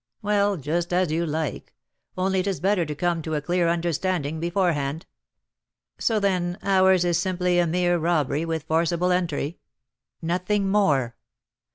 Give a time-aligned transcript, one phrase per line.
[0.23, 1.75] "Well, just as you like;
[2.17, 5.05] only it is better to come to a clear understanding beforehand.
[5.99, 9.59] So, then, ours is simply a mere robbery with forcible entry"
[10.19, 11.17] "Nothing more."